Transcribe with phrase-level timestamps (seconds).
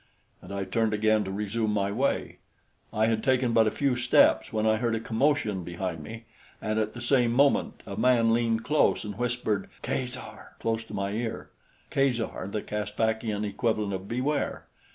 [0.41, 2.39] And I turned again to resume my way.
[2.91, 6.23] I had taken but a few steps when I heard a commotion behind me,
[6.59, 11.11] and at the same moment a man leaned close and whispered "Kazar!" close to my
[11.11, 11.51] ear
[11.91, 14.65] kazar, the Caspakian equivalent of beware.